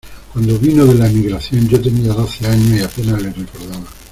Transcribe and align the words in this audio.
cuando 0.33 0.57
vino 0.57 0.83
de 0.87 0.95
la 0.95 1.05
emigración, 1.07 1.67
yo 1.69 1.79
tenía 1.79 2.11
doce 2.11 2.47
años 2.47 2.71
y 2.71 2.81
apenas 2.81 3.21
le 3.21 3.31
recordaba... 3.33 3.85